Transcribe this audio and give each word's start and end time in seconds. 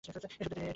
এ 0.03 0.03
সুত্রে 0.05 0.27
এটি 0.27 0.39
গরীব 0.41 0.53
হাদীস। 0.55 0.67